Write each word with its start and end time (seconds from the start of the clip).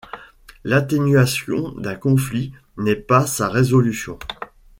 L'atténuation 0.63 1.73
d'un 1.73 1.93
conflit 1.93 2.53
n'est 2.75 2.95
pas 2.95 3.27
sa 3.27 3.49
résolution. 3.49 4.17